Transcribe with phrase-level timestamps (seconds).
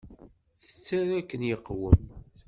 [0.65, 2.03] Tettaru akken iqwem.